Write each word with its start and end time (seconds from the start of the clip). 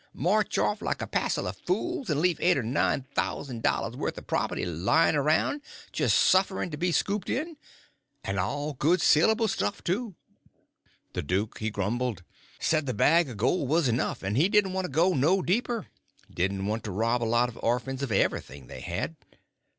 March 0.15 0.57
off 0.57 0.81
like 0.81 0.99
a 0.99 1.05
passel 1.05 1.45
of 1.47 1.55
fools 1.57 2.09
and 2.09 2.21
leave 2.21 2.39
eight 2.41 2.57
or 2.57 2.63
nine 2.63 3.05
thous'n' 3.15 3.61
dollars' 3.61 3.95
worth 3.95 4.17
o' 4.17 4.23
property 4.23 4.65
layin' 4.65 5.15
around 5.15 5.61
jest 5.91 6.17
sufferin' 6.19 6.71
to 6.71 6.75
be 6.77 6.91
scooped 6.91 7.29
in?—and 7.29 8.39
all 8.39 8.73
good, 8.73 8.99
salable 8.99 9.47
stuff, 9.47 9.83
too." 9.83 10.15
The 11.13 11.21
duke 11.21 11.59
he 11.59 11.69
grumbled; 11.69 12.23
said 12.59 12.87
the 12.87 12.95
bag 12.95 13.29
of 13.29 13.37
gold 13.37 13.69
was 13.69 13.87
enough, 13.87 14.23
and 14.23 14.35
he 14.35 14.49
didn't 14.49 14.73
want 14.73 14.85
to 14.85 14.91
go 14.91 15.13
no 15.13 15.43
deeper—didn't 15.43 16.65
want 16.65 16.83
to 16.85 16.91
rob 16.91 17.21
a 17.21 17.23
lot 17.25 17.47
of 17.49 17.59
orphans 17.61 18.01
of 18.01 18.11
everything 18.11 18.65
they 18.65 18.81
had. 18.81 19.15